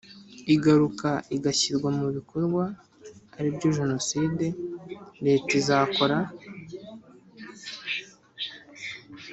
[0.53, 2.63] igakura igashyirwa mu bikorwa
[3.37, 4.45] aribyo Jenoside
[5.25, 6.17] Leta izakora